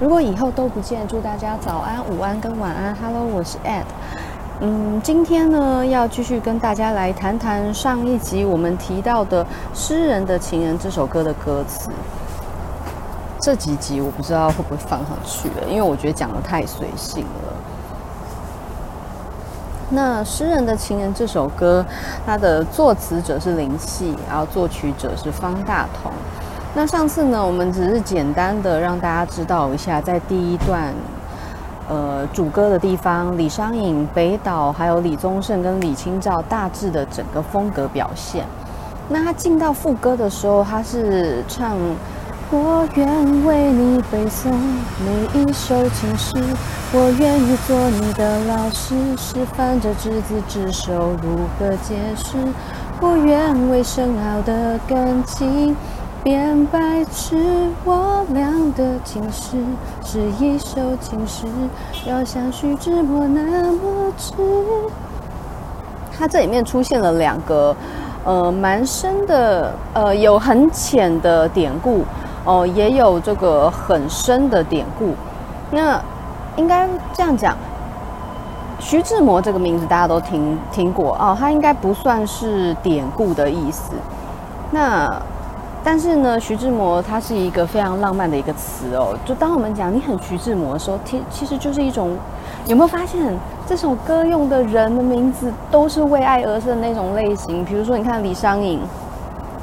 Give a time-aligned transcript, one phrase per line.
[0.00, 2.94] 如果以后都不见，祝大家早安、午安跟晚安。
[3.02, 3.82] Hello，我是 Ed。
[4.60, 11.90] 嗯，今天呢要继续跟大家来谈谈上一集我们提到的《诗人的情人》这首歌的歌词。
[13.40, 17.52] 这几集我不知道会不会放上去了，因为我觉得讲得太随性了。
[19.90, 21.84] 那《诗人的情人》这首歌，
[22.24, 26.12] 它的作词者是林夕，然后作曲者是方大同。
[26.74, 30.92] 那上次呢，我们只是简单的让大家知道一下，在第一段，
[31.88, 38.44] 呃，主歌的地方，李商隐、北岛还有李宗盛跟李清照大致的整个风格表现。
[39.08, 41.76] 那他进到副歌的时候，他是唱。
[42.50, 44.50] 我愿为你背诵
[45.04, 46.32] 每一首情诗，
[46.94, 52.38] 我愿意做你的老师，示范着执子之手如何解释。
[53.02, 55.76] 我愿为深奥的感情
[56.28, 59.56] 辩白痴，我俩的情诗
[60.04, 61.46] 是一首情诗，
[62.04, 64.34] 要像徐志摩那么直。
[66.12, 67.74] 它这里面出现了两个，
[68.24, 72.04] 呃，蛮深的，呃，有很浅的典故。
[72.44, 75.14] 哦，也有这个很深的典故。
[75.70, 75.98] 那
[76.56, 77.56] 应该这样讲，
[78.78, 83.94] 徐志摩这个名字大家都听听过哦，他应该不算是典故的意思。
[84.70, 85.10] 那
[85.90, 89.16] 但是呢，徐志摩他是一个非常浪漫的一个词哦。
[89.24, 92.14] 就当我们讲你很徐志摩的时候，其其实就是一种，
[92.66, 93.34] 有没有发现
[93.66, 97.64] 这首歌用的人的名字都是为爱而生的那种类型？
[97.64, 98.78] 比如说，你看李商隐，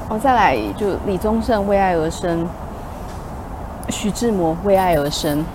[0.09, 2.43] 哦，再来就李宗盛为爱而生。
[3.89, 5.45] 徐志摩为爱而生。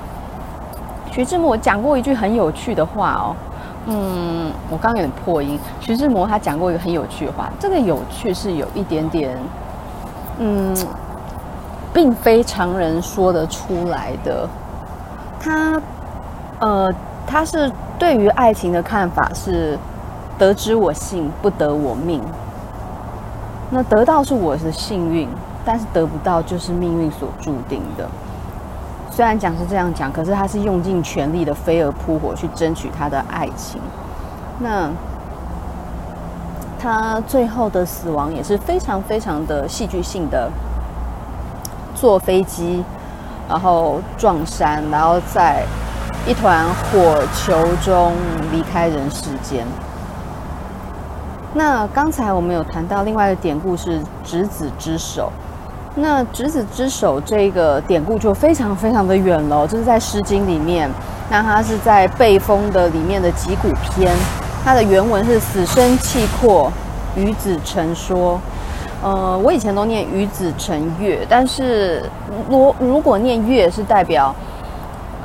[1.11, 3.35] 徐志摩讲过一句很有趣的话哦，
[3.87, 5.59] 嗯，我刚刚有点破音。
[5.81, 9.37] 徐志摩他讲过一个很有趣的话，这个有趣是有一点点，
[10.41, 10.77] 嗯，
[11.95, 14.49] 并非常人说得出来的。
[15.39, 15.81] 他，
[16.59, 16.93] 呃，
[17.27, 19.79] 他是对于爱情的看法是：
[20.37, 22.21] 得之我幸，不得我命。
[23.71, 25.29] 那得到是我的幸运。
[25.63, 28.09] 但是得不到就是命运所注定的。
[29.11, 33.79] 虽然讲是这样讲，可是他是用尽全力的飞蛾扑火去争取他的爱情。
[34.59, 34.89] 那
[36.83, 40.51] 他最后的死亡也是非常非常的戏剧性的，
[41.95, 42.83] 坐飞机，
[43.47, 45.63] 然后撞山，然后在
[46.27, 47.55] 一团火球
[47.85, 48.15] 中
[48.51, 49.67] 离开人世间。
[51.53, 55.31] 那刚才我们有谈到另外一个典故是执子之手。
[55.97, 60.89] 那执子之手这个典故就非常非常的远了，这是在《诗经》里面。
[61.29, 64.15] 那它是在《背风》的里面的《击鼓篇》，
[64.65, 66.71] 它的原文是“死生契阔，
[67.17, 68.41] 与子成说”。
[69.03, 72.03] 呃，我以前都念“与子成悦”，但是
[72.49, 74.35] 如如果念“悦”是代表，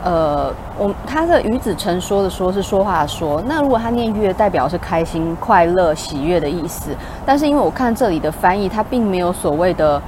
[0.04, 6.92] 呃，我他的“与子成说”的“说”是说话“说”，那如果他念“悦”，代表是开心、快乐、喜悦的意思。
[7.26, 10.02] 但是因为我看这里的翻译，它并没有所谓的。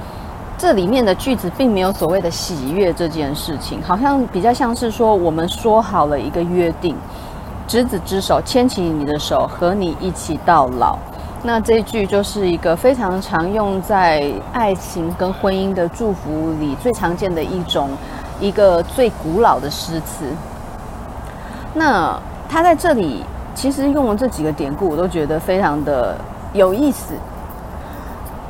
[0.60, 6.96] 这里面的句子并没有所谓的喜悦这件事情，好像比较像是说我们说好了一个约定，
[7.68, 10.98] 执子之手，牵起你的手，和你一起到老。
[11.42, 17.90] 那这句就是一个非常常用在爱情跟婚姻的祝福里最常见的一种，
[18.40, 20.24] 一个最古老的诗词。
[21.74, 22.18] 那
[22.48, 23.22] 他在这里
[23.54, 26.16] 其实用了这几个典故，我都觉得非常的
[26.54, 27.14] 有意思，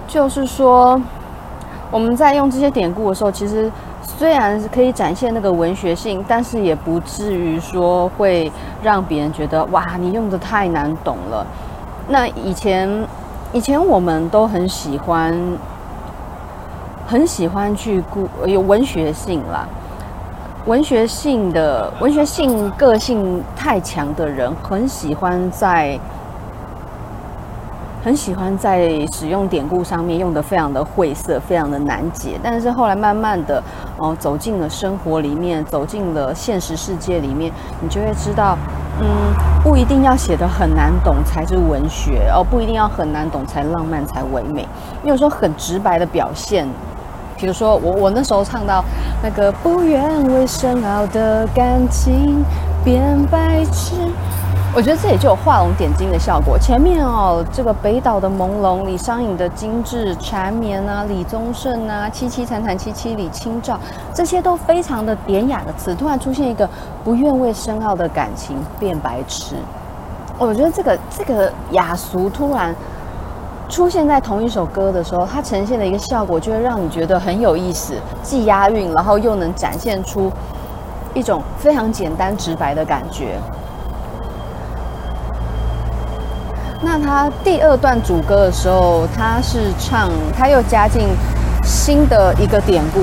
[0.07, 0.99] 就是说。
[1.91, 3.73] 我们在用这些典故的时候，其实
[4.17, 8.51] 虽然是可以展现那个文学性，但是也不至于说会
[8.83, 11.47] 让别人觉得哇，你用得太难懂了。
[12.09, 13.07] 那以前，
[13.53, 15.39] 以前我们都很喜欢，
[17.07, 19.69] 很喜欢去故有文学性啦，
[20.67, 25.99] 文学性的文学性个性太强的人，很喜欢在。
[28.03, 32.39] 很喜欢在使用典故上面用得非常的晦涩，非常的难解。
[32.43, 33.63] 但是后来慢慢的，
[33.99, 37.53] 哦，走进了生活里面，走进了现实世界里面，
[37.83, 38.57] 你就会知道，
[39.01, 39.07] 嗯，
[39.63, 44.67] 不一定要写得很难懂才是文学哦，不一定要很难懂才浪漫才唯美。
[45.03, 46.67] 你有时候很直白的表现，
[47.37, 48.83] 比如说我我那时候唱到
[49.23, 52.45] 那个不愿为深奥的感情
[52.85, 53.95] 变白痴。
[54.79, 56.57] 我觉得这也就有画龙点睛的效果。
[56.57, 63.77] 前面哦，这个北岛的朦胧，李商隐的精致缠绵啊，李宗盛啊，凄凄惨惨戚戚，李清照，
[64.15, 66.71] 这些都非常的典雅的词，突然出现一个
[67.03, 69.57] 不愿为深奥的感情变白痴。
[70.39, 72.73] 我觉得这个这个雅俗突然
[73.69, 80.31] 出现在同一首歌的时候，它呈现的一个效果，就会让你觉得很有意思，既押韵，然后又能展现出
[81.15, 83.41] 一种非常简单直白的感觉。
[86.81, 91.09] 那他第二段主歌的时候，他是唱，他又加进
[91.65, 93.01] 新的一个典故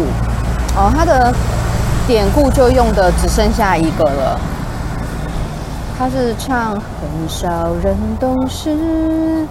[0.79, 1.33] 哦，他的
[2.07, 4.39] 典故就用的只剩下一个了。
[5.97, 9.45] 他是唱很少人懂事，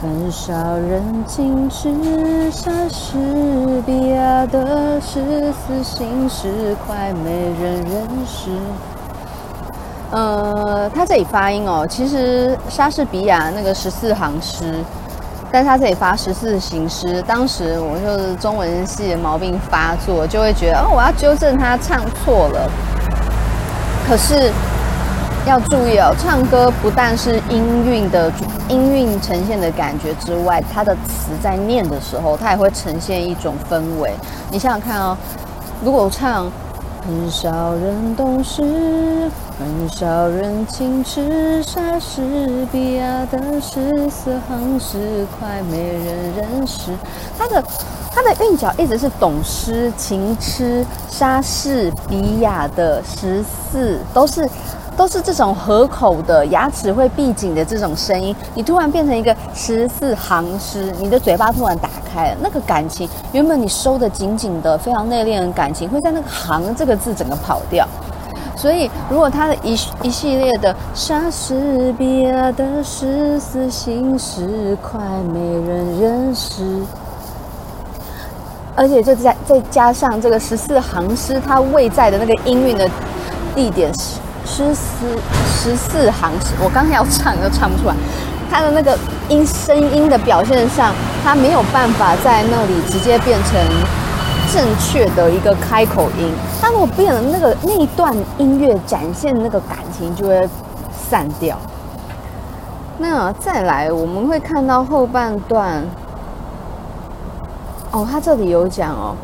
[0.00, 7.30] 很少人矜持，莎士比亚的十四行诗快没
[7.62, 8.50] 人认识。
[10.10, 14.82] 呃，他这里发音哦，其实莎士比亚那个十四行诗，
[15.50, 22.70] 但是他这里发十四行诗，当时我就是中文系的毛病发作，就会觉得哦，我要纠正他唱错了，
[24.08, 24.52] 可是。
[25.48, 28.32] 要注意哦，唱歌不但是音韵的
[28.68, 34.12] 音韵呈现的感觉之外，它的词在念的时候，它也会呈现一种氛围。
[34.50, 35.16] 你想想看哦，
[35.84, 36.50] 如果唱
[37.06, 46.90] 很少人懂诗，很少人矜持，莎士比亚的十四行诗快没人认识，
[47.38, 47.62] 他的
[48.10, 54.48] 他的韵脚一直是懂诗、情痴、莎士比亚的十四都是。
[54.96, 67.86] 都是这种合口的，牙齿会闭紧的这种声音，你突然变成一个十四行诗，你的嘴巴突然打开了，那个感情原本你收的紧紧的，非常内敛的感情，会在那个“行”这个字整个跑掉。
[68.56, 74.98] 所以，如果他的一一系列的莎士比亚的十四行诗快
[75.30, 76.80] 没人认识，
[78.74, 82.88] 而且就再再加上这个十四行诗，它位在的那个音韵的
[83.54, 84.18] 地点是。
[84.46, 85.06] 十四
[85.44, 87.94] 十四行诗，我刚才要唱都唱不出来。
[88.48, 88.96] 他的那个
[89.28, 90.94] 音声音的表现上，
[91.24, 93.60] 他没有办法在那里直接变成
[94.52, 96.32] 正确的一个开口音。
[96.62, 100.48] 他如果变了那个那一段音乐，展现那个感情就会
[100.92, 101.58] 散掉。
[102.98, 105.84] 那再来，我们会看到后半段。
[107.90, 109.16] 哦，他这里有讲哦，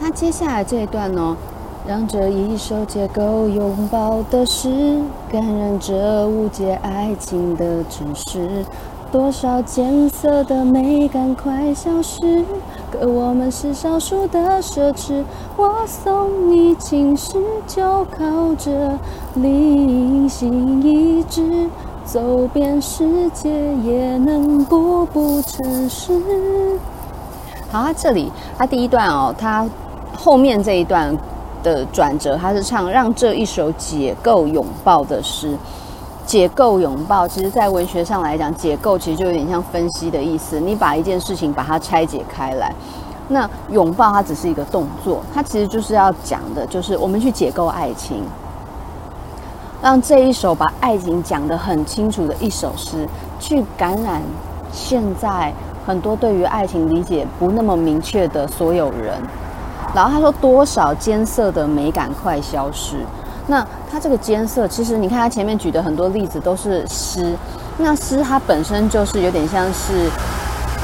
[0.00, 1.36] 他接下来这一段呢、
[1.86, 4.98] 让这一首结构拥抱的诗，
[5.30, 8.64] 感染这误解爱情的城市。
[9.12, 12.44] 多少艰涩的美感快消失，
[12.90, 15.22] 可我们是少数的奢侈。
[15.56, 18.98] 我送你情诗，就靠着
[19.34, 21.70] 灵性意志，
[22.04, 23.48] 走遍世界
[23.84, 26.20] 也能步步成诗。
[27.70, 29.64] 好，他这里他第一段哦，他
[30.16, 31.16] 后面这一段。
[31.66, 35.56] 的转折，他是唱让这一首解构拥抱的诗。
[36.24, 40.60] 解构拥抱，其实在文学上来讲，解构其实就有点像分析的意思。
[40.60, 42.72] 你把一件事情把它拆解开来，
[43.28, 48.22] 那拥抱它只是一个动作，它其实就是要讲的，就是我们去解构爱情，
[49.82, 53.08] 让这一首把爱情讲得很清楚的一首诗，
[53.40, 54.22] 去感染
[54.72, 55.52] 现在
[55.84, 59.20] 很多对于爱情理解不那么明确的所有人。
[59.96, 62.98] 然后他说：“多少艰涩的美感快消失。”
[63.48, 67.34] 那他这个艰涩，其实你看他前面举的很多例子都是诗。
[67.78, 70.10] 那诗它本身就是有点像是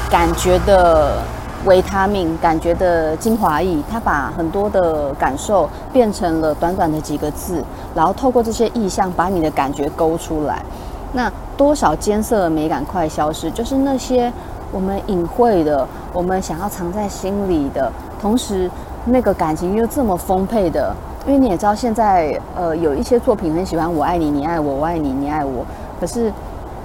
[0.09, 1.21] 感觉的
[1.65, 3.77] 维他命，感觉的精华液。
[3.87, 10.65] 他把很多的感受变成了短短的几个字，然后透过这些意象把你的感觉勾出来。
[11.11, 14.33] 那多少艰涩的美感快消失，就是那些
[14.71, 18.67] 我们隐晦的，我们想要藏在心里的，同时。
[19.05, 20.95] 那个感情又这么丰沛的，
[21.27, 25.65] 因为你也知道，现在呃有一些作品很喜欢“我爱你，你爱我，我爱你，你爱我”。
[25.99, 26.31] 可是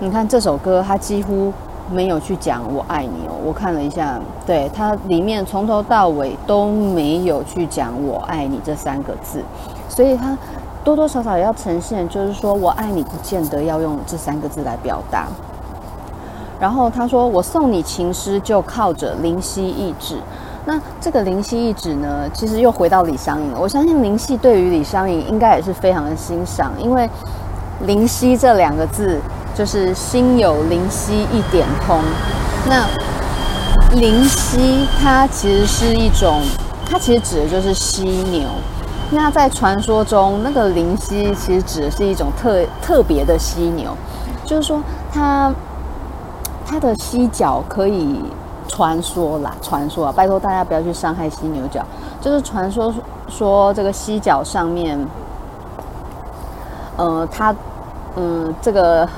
[0.01, 1.53] 你看这首歌，它几乎
[1.93, 3.35] 没有去讲“我爱你”哦。
[3.45, 9.41] 我看了一下，对，它里面从头到尾都没有去讲“我爱你”这三个字，
[9.89, 10.37] 所以它
[10.83, 15.29] 多多少少要呈现，就是说我爱你不见得要用这三个字来表达。
[16.59, 20.17] 然后他说：“我送你情诗，就靠着灵犀一指。”
[20.69, 23.59] 那这个灵犀一指呢，其实又回到李商隐了。
[23.59, 27.09] 我相信林夕对于李商隐应该也是非常的欣赏，因为
[27.89, 29.19] “灵犀”这两个字
[29.55, 31.99] 就是心有灵犀一点通。
[32.69, 32.87] 那
[33.99, 36.43] 灵犀它其实是一种，
[36.85, 38.43] 它其实指的就是犀牛。
[39.11, 43.97] 那在传说中，那个灵犀其实指的是一种特特别的犀牛，
[44.45, 45.51] 就是说它
[46.67, 48.23] 它的犀角可以。
[48.69, 51.85] 传说啦，传说啊，拜托大家不要去伤害犀牛角。
[52.21, 52.95] 就是传说
[53.29, 54.99] 说这个犀角上面，
[56.97, 57.55] 呃，它，
[58.17, 59.09] 嗯，这个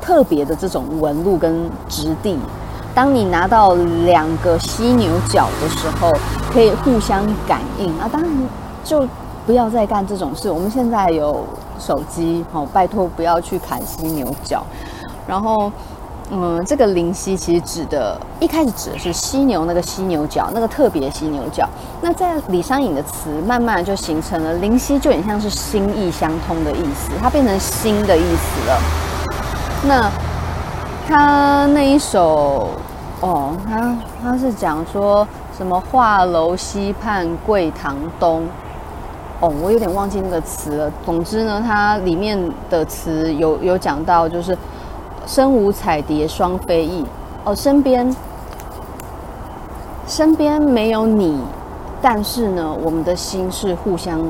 [0.00, 2.38] 特别的这种纹路跟质地，
[2.94, 3.74] 当你拿到
[4.04, 6.12] 两个犀牛角的时候，
[6.52, 8.08] 可以互相感应啊。
[8.10, 8.30] 当然
[8.84, 9.06] 就
[9.44, 10.50] 不要再干这种事。
[10.50, 11.44] 我们现在有
[11.78, 14.62] 手机，哦，拜托不要去砍犀牛角。
[15.26, 15.70] 然后。
[16.28, 21.68] 嗯，这个灵犀其实指的，一开始指的是犀牛那个犀牛角，那个特别犀牛角。
[22.00, 28.80] 那在李商隐的词，慢慢就形成了灵犀，就很像是心意相通的意思，它变成心的意思了。
[29.84, 30.10] 那
[31.06, 32.70] 他那一首，
[33.20, 38.42] 哦，他他是讲说什么画楼西畔桂堂东，
[39.38, 40.92] 哦，我有点忘记那个词了。
[41.04, 42.36] 总之呢，它里面
[42.68, 44.58] 的词有有讲到就是。
[45.26, 47.04] 身无彩蝶双飞翼，
[47.44, 48.14] 哦，身边
[50.06, 51.40] 身边没有你，
[52.00, 54.20] 但是呢，我们的心是互相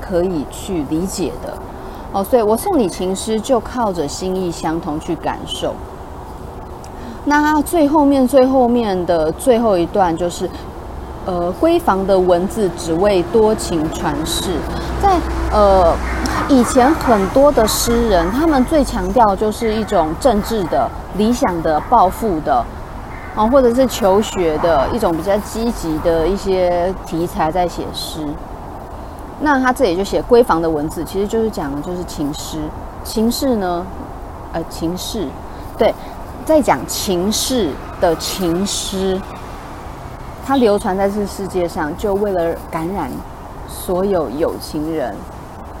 [0.00, 1.52] 可以去理解的，
[2.12, 5.74] 哦，所以我送你情诗，就靠着心意相通去感受。
[7.26, 10.48] 那最后面最后面的最后一段就是，
[11.26, 14.52] 呃，闺房的文字只为多情传世，
[15.02, 15.18] 在
[15.52, 15.94] 呃。
[16.48, 22.64] 以前很多的诗人，他们最强调就是一种政治的、理想的、抱负的，
[23.36, 28.26] 啊，或者是求学的一种比较积极的一些题材在写诗。
[29.40, 32.58] 那他这里就写闺房的文字，其实就是讲的就是情诗。
[33.04, 33.86] 情事呢，
[34.52, 35.28] 呃，情事，
[35.78, 35.94] 对，
[36.44, 39.20] 在讲情事的情诗，
[40.50, 43.08] 它流传在这世界上，就为了感染
[43.68, 45.14] 所有有情人。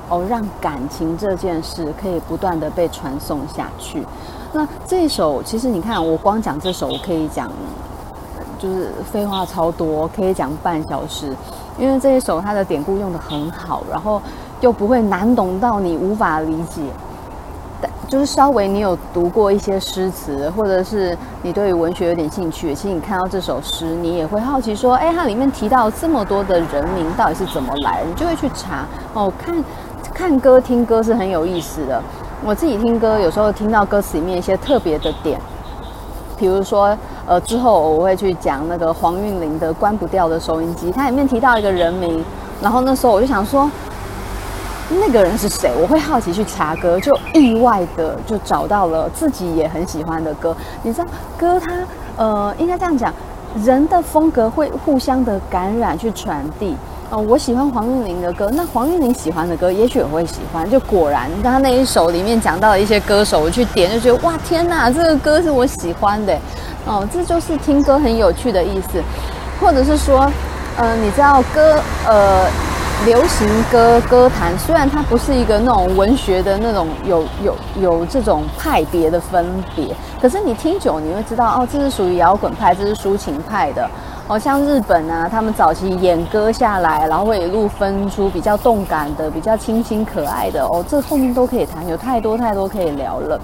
[0.08, 4.06] 哦，让感情这件事可以不断的被传送下去。
[4.52, 7.50] 那这一首，其实你看，我光讲这首，我可以讲，
[8.60, 11.34] 就是废话超多，可以讲半小时。
[11.76, 14.22] 因为这一首它的典故用得很好，然后
[14.60, 16.82] 又不会难懂到你无法理解。
[18.10, 28.02] 就是稍微你有读过一些诗词，或者是你对于文学有点兴趣，其实你看到这首诗，你也会好奇说，哎，它里面提到这么多的人名到底是怎么来？
[28.04, 29.64] 你就会去查哦，看。
[30.12, 32.02] 看歌听歌是很有意思的。
[32.44, 35.40] 我自己听歌，有时候听到歌词里面一些特别的点，
[36.36, 36.94] 比如说，
[37.26, 42.22] 呃，之后我会去讲那个黄韵玲的《关不掉的收音机》，它里面提到一个人名，
[42.60, 43.70] 然后那时候我就想说，
[44.90, 45.70] 那个人是谁？
[45.80, 50.56] 我会好奇去查歌，就意外的就找到了自己也很喜欢的歌。
[50.82, 51.06] 你知道，
[51.38, 51.72] 歌它，
[52.16, 53.12] 呃，应该这样讲，
[53.64, 56.76] 人的风格会互相的感染去传递。
[57.10, 60.68] 哦，我喜欢黄韵玲的歌，那黄韵玲喜欢的歌，也许我会喜欢。
[60.70, 66.36] 就果然，他那一首里面讲到的一些歌手，我去点就觉得哇，天哪，这个歌是我喜欢的。
[66.86, 69.02] 哦，这就是听歌很有趣的意思，
[69.60, 70.30] 或者是说，
[70.76, 72.46] 呃，你知道歌，呃，
[73.06, 79.86] 流行歌歌坛虽然它不是一个那种文学的那种有有有这种派别的分别，
[80.20, 83.88] 可是你听久你会知道，哦，这是属于摇滚派，这是抒情派的。
[84.28, 93.40] 好像日本啊，他们早期演歌下来，然后会一路分出比较动感的、比较清新可爱的哦，这后面都可以谈，有太多太多可以聊了。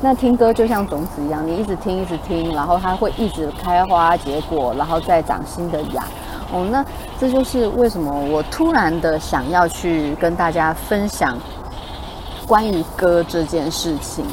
[0.00, 6.04] 那听歌就像种子一样，你一直听，一直听，然后它会一直开花结果，然后再长新的芽。
[6.52, 6.84] 哦，那
[7.18, 11.36] 这就是为什么我突然的想要去跟大家分享
[12.46, 14.24] 关于歌这件事情。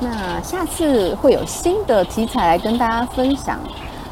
[0.00, 3.58] 那下次会有新的题材来跟大家分享。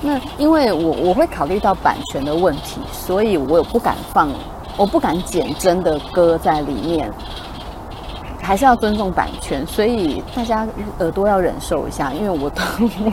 [0.02, 4.30] 那因为我我会考虑到版权的问题，所以我也不敢放，
[4.76, 7.12] 我不敢剪真的歌在里面，
[8.40, 10.66] 还是要尊重版权，所以大家
[11.00, 12.62] 耳朵要忍受一下，因为我都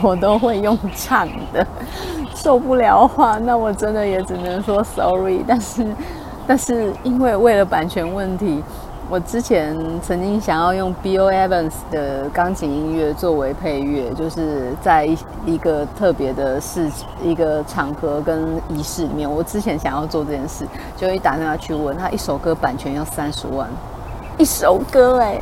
[0.08, 1.66] 我都会用唱的，
[2.42, 5.86] 受不了的话，那我真的也只能说 sorry，但是
[6.46, 8.62] 但是因为为了版权问题。
[9.10, 15.16] 我之前曾经想要用 Bill Evans 的钢琴音乐作为配乐，就是在一
[15.46, 16.90] 一个特别的事、
[17.24, 19.30] 一个场合跟仪式里面。
[19.30, 23.66] 我之前想要做这件事，就一打电话去问他，一首歌版权要三十万，
[24.36, 25.40] 一首歌哎、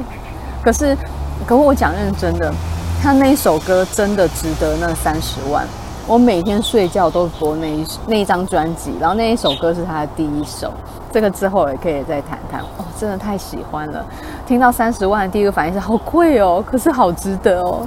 [0.63, 0.97] 可是，
[1.45, 2.55] 可是我讲认真的，
[3.03, 5.67] 他那一首歌真的值得那三十万。
[6.09, 10.73] 我每天睡觉都播那一那一张专辑，然后那一首歌是他的第一首。
[11.11, 14.05] 这个之后也可以再谈谈哦，真的太喜欢了。
[14.47, 17.87] 听到三十万，第一个反应是好贵哦，可是好值得哦。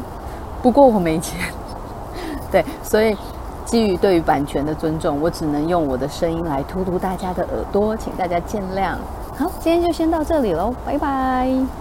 [0.61, 1.39] 不过我没钱，
[2.51, 3.15] 对，所以
[3.65, 8.95] 基于对于版权的尊重，我只能用我的声音来突突大家的耳朵，请大家见谅。
[9.38, 11.79] 好，今天就先到这里喽，拜拜。